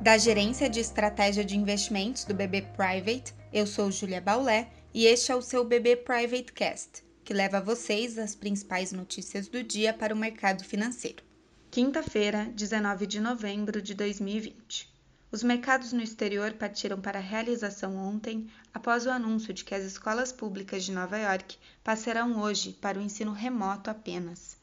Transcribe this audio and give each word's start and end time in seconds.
Da 0.00 0.16
Gerência 0.16 0.70
de 0.70 0.80
Estratégia 0.80 1.44
de 1.44 1.58
Investimentos 1.58 2.24
do 2.24 2.32
BB 2.32 2.62
Private, 2.74 3.34
eu 3.52 3.66
sou 3.66 3.92
Julia 3.92 4.18
Baulé 4.18 4.70
e 4.94 5.04
este 5.04 5.30
é 5.30 5.36
o 5.36 5.42
seu 5.42 5.62
BB 5.62 5.96
Private 5.96 6.54
Cast, 6.54 7.04
que 7.22 7.34
leva 7.34 7.58
a 7.58 7.60
vocês 7.60 8.16
as 8.16 8.34
principais 8.34 8.92
notícias 8.92 9.46
do 9.46 9.62
dia 9.62 9.92
para 9.92 10.14
o 10.14 10.16
mercado 10.16 10.64
financeiro. 10.64 11.22
Quinta-feira, 11.70 12.50
19 12.54 13.06
de 13.06 13.20
novembro 13.20 13.82
de 13.82 13.92
2020. 13.92 14.90
Os 15.30 15.42
mercados 15.42 15.92
no 15.92 16.00
exterior 16.00 16.54
partiram 16.54 16.98
para 16.98 17.18
a 17.18 17.22
realização 17.22 17.94
ontem 17.98 18.46
após 18.72 19.04
o 19.04 19.10
anúncio 19.10 19.52
de 19.52 19.66
que 19.66 19.74
as 19.74 19.84
escolas 19.84 20.32
públicas 20.32 20.82
de 20.82 20.92
Nova 20.92 21.18
York 21.18 21.58
passarão 21.84 22.40
hoje 22.40 22.72
para 22.72 22.98
o 22.98 23.02
ensino 23.02 23.32
remoto 23.32 23.90
apenas. 23.90 24.56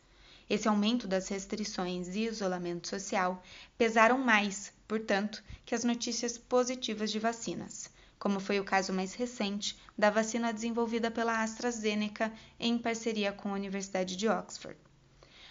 Esse 0.50 0.68
aumento 0.68 1.08
das 1.08 1.28
restrições 1.28 2.16
e 2.16 2.22
isolamento 2.22 2.88
social 2.88 3.44
pesaram 3.78 4.18
mais, 4.18 4.76
portanto, 4.88 5.44
que 5.66 5.76
as 5.76 5.84
notícias 5.84 6.38
positivas 6.38 7.12
de 7.12 7.20
vacinas, 7.20 7.90
como 8.18 8.40
foi 8.40 8.60
o 8.60 8.64
caso 8.64 8.94
mais 8.94 9.14
recente 9.14 9.78
da 9.98 10.10
vacina 10.10 10.54
desenvolvida 10.54 11.12
pela 11.12 11.44
AstraZeneca 11.44 12.32
em 12.60 12.78
parceria 12.78 13.32
com 13.32 13.50
a 13.50 13.54
Universidade 13.54 14.16
de 14.16 14.28
Oxford. 14.28 14.78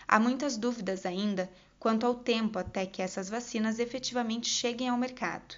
Há 0.09 0.19
muitas 0.19 0.57
dúvidas 0.57 1.05
ainda 1.05 1.51
quanto 1.79 2.07
ao 2.07 2.15
tempo 2.15 2.59
até 2.59 2.87
que 2.87 3.03
essas 3.03 3.29
vacinas 3.29 3.79
efetivamente 3.79 4.49
cheguem 4.49 4.89
ao 4.89 4.97
mercado 4.97 5.57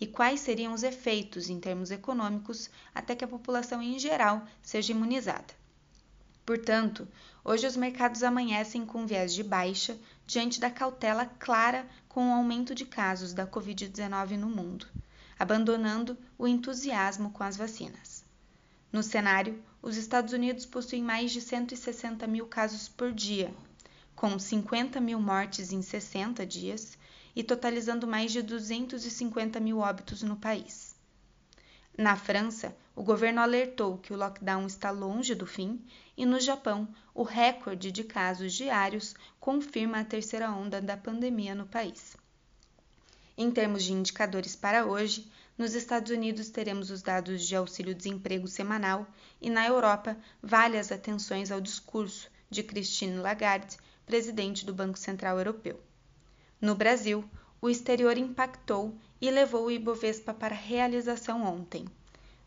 e 0.00 0.06
quais 0.06 0.40
seriam 0.40 0.72
os 0.72 0.82
efeitos 0.82 1.48
em 1.48 1.58
termos 1.58 1.90
econômicos 1.90 2.70
até 2.94 3.16
que 3.16 3.24
a 3.24 3.28
população 3.28 3.82
em 3.82 3.98
geral 3.98 4.46
seja 4.62 4.92
imunizada. 4.92 5.65
Portanto, 6.46 7.08
hoje 7.44 7.66
os 7.66 7.76
mercados 7.76 8.22
amanhecem 8.22 8.86
com 8.86 9.04
viés 9.04 9.34
de 9.34 9.42
baixa 9.42 9.98
diante 10.24 10.60
da 10.60 10.70
cautela 10.70 11.26
clara 11.26 11.84
com 12.08 12.30
o 12.30 12.32
aumento 12.32 12.72
de 12.72 12.86
casos 12.86 13.34
da 13.34 13.44
Covid-19 13.44 14.38
no 14.38 14.48
mundo, 14.48 14.86
abandonando 15.36 16.16
o 16.38 16.46
entusiasmo 16.46 17.32
com 17.32 17.42
as 17.42 17.56
vacinas. 17.56 18.24
No 18.92 19.02
cenário, 19.02 19.60
os 19.82 19.96
Estados 19.96 20.32
Unidos 20.32 20.64
possuem 20.64 21.02
mais 21.02 21.32
de 21.32 21.40
160 21.40 22.24
mil 22.28 22.46
casos 22.46 22.88
por 22.88 23.12
dia, 23.12 23.52
com 24.14 24.38
50 24.38 25.00
mil 25.00 25.20
mortes 25.20 25.72
em 25.72 25.82
60 25.82 26.46
dias 26.46 26.96
e 27.34 27.42
totalizando 27.42 28.06
mais 28.06 28.30
de 28.30 28.40
250 28.40 29.58
mil 29.58 29.78
óbitos 29.78 30.22
no 30.22 30.36
país. 30.36 30.95
Na 31.98 32.14
França, 32.14 32.76
o 32.94 33.02
governo 33.02 33.40
alertou 33.40 33.96
que 33.96 34.12
o 34.12 34.16
lockdown 34.16 34.66
está 34.66 34.90
longe 34.90 35.34
do 35.34 35.46
fim 35.46 35.82
e 36.14 36.26
no 36.26 36.38
Japão, 36.38 36.86
o 37.14 37.22
recorde 37.22 37.90
de 37.90 38.04
casos 38.04 38.52
diários 38.52 39.14
confirma 39.40 40.00
a 40.00 40.04
terceira 40.04 40.50
onda 40.50 40.78
da 40.78 40.94
pandemia 40.94 41.54
no 41.54 41.64
país. 41.64 42.14
Em 43.34 43.50
termos 43.50 43.82
de 43.82 43.94
indicadores 43.94 44.54
para 44.54 44.84
hoje, 44.84 45.30
nos 45.56 45.74
Estados 45.74 46.10
Unidos 46.10 46.50
teremos 46.50 46.90
os 46.90 47.00
dados 47.00 47.46
de 47.46 47.56
auxílio-desemprego 47.56 48.46
semanal 48.46 49.06
e 49.40 49.48
na 49.48 49.66
Europa, 49.66 50.18
vale 50.42 50.78
as 50.78 50.92
atenções 50.92 51.50
ao 51.50 51.62
discurso 51.62 52.30
de 52.50 52.62
Christine 52.62 53.16
Lagarde, 53.16 53.78
presidente 54.04 54.66
do 54.66 54.74
Banco 54.74 54.98
Central 54.98 55.38
Europeu. 55.38 55.80
No 56.60 56.74
Brasil, 56.74 57.24
o 57.58 57.70
exterior 57.70 58.18
impactou 58.18 58.94
e 59.20 59.30
levou 59.30 59.66
o 59.66 59.70
Ibovespa 59.70 60.34
para 60.34 60.54
realização 60.54 61.44
ontem. 61.44 61.86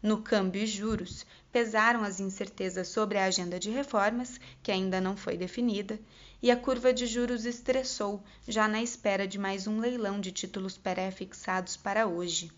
No 0.01 0.21
câmbio 0.21 0.61
e 0.61 0.67
juros, 0.67 1.25
pesaram 1.51 2.03
as 2.03 2.19
incertezas 2.19 2.87
sobre 2.87 3.17
a 3.17 3.25
agenda 3.25 3.59
de 3.59 3.69
reformas, 3.69 4.39
que 4.63 4.71
ainda 4.71 5.01
não 5.01 5.17
foi 5.17 5.35
definida, 5.35 5.99
e 6.41 6.49
a 6.49 6.55
curva 6.55 6.93
de 6.93 7.05
juros 7.05 7.45
estressou, 7.45 8.23
já 8.47 8.67
na 8.67 8.81
espera 8.81 9.27
de 9.27 9.37
mais 9.37 9.67
um 9.67 9.79
leilão 9.79 10.21
de 10.21 10.31
títulos 10.31 10.77
pré-fixados 10.77 11.75
para 11.75 12.07
hoje. 12.07 12.49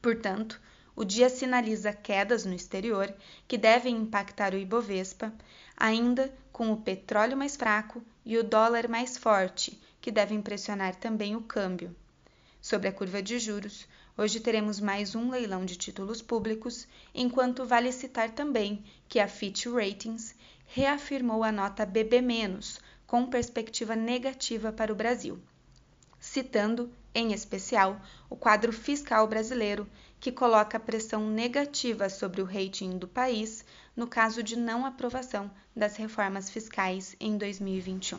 Portanto, 0.00 0.60
o 0.96 1.04
dia 1.04 1.28
sinaliza 1.28 1.92
quedas 1.92 2.44
no 2.44 2.54
exterior 2.54 3.12
que 3.46 3.58
devem 3.58 3.96
impactar 3.96 4.54
o 4.54 4.58
Ibovespa, 4.58 5.34
ainda 5.76 6.32
com 6.52 6.72
o 6.72 6.80
petróleo 6.80 7.36
mais 7.36 7.56
fraco 7.56 8.02
e 8.24 8.38
o 8.38 8.44
dólar 8.44 8.88
mais 8.88 9.18
forte, 9.18 9.78
que 10.00 10.10
devem 10.10 10.40
pressionar 10.40 10.94
também 10.94 11.36
o 11.36 11.42
câmbio. 11.42 11.94
Sobre 12.64 12.88
a 12.88 12.92
curva 12.92 13.20
de 13.22 13.38
juros, 13.38 13.86
hoje 14.16 14.40
teremos 14.40 14.80
mais 14.80 15.14
um 15.14 15.30
leilão 15.30 15.66
de 15.66 15.76
títulos 15.76 16.22
públicos, 16.22 16.88
enquanto 17.14 17.66
vale 17.66 17.92
citar 17.92 18.30
também 18.30 18.82
que 19.06 19.20
a 19.20 19.28
Fitch 19.28 19.66
Ratings 19.66 20.34
reafirmou 20.68 21.44
a 21.44 21.52
nota 21.52 21.84
BB-, 21.84 22.24
com 23.06 23.26
perspectiva 23.26 23.94
negativa 23.94 24.72
para 24.72 24.90
o 24.90 24.96
Brasil, 24.96 25.38
citando, 26.18 26.90
em 27.14 27.34
especial, 27.34 28.00
o 28.30 28.34
quadro 28.34 28.72
fiscal 28.72 29.28
brasileiro, 29.28 29.86
que 30.18 30.32
coloca 30.32 30.80
pressão 30.80 31.28
negativa 31.28 32.08
sobre 32.08 32.40
o 32.40 32.46
rating 32.46 32.96
do 32.96 33.06
país 33.06 33.62
no 33.94 34.06
caso 34.06 34.42
de 34.42 34.56
não 34.56 34.86
aprovação 34.86 35.50
das 35.76 35.96
reformas 35.96 36.48
fiscais 36.48 37.14
em 37.20 37.36
2021. 37.36 38.18